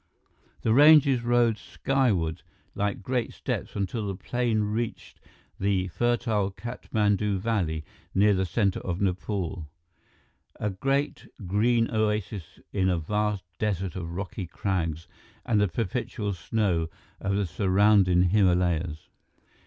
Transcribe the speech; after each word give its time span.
The 0.63 0.73
ranges 0.73 1.21
rose 1.21 1.59
skyward 1.59 2.41
like 2.73 3.03
great 3.03 3.33
steps 3.33 3.75
until 3.75 4.07
the 4.07 4.15
plane 4.15 4.61
reached 4.63 5.19
the 5.59 5.89
fertile 5.89 6.49
Katmandu 6.49 7.37
Valley 7.37 7.85
near 8.15 8.33
the 8.33 8.47
center 8.47 8.79
of 8.79 8.99
Nepal, 8.99 9.67
a 10.59 10.71
great 10.71 11.27
green 11.45 11.87
oasis 11.91 12.59
in 12.73 12.89
a 12.89 12.97
vast 12.97 13.43
desert 13.59 13.95
of 13.95 14.15
rocky 14.15 14.47
crags 14.47 15.07
and 15.45 15.61
the 15.61 15.67
perpetual 15.67 16.33
snow 16.33 16.89
of 17.19 17.35
the 17.35 17.45
surrounding 17.45 18.23
Himalayas. 18.31 19.07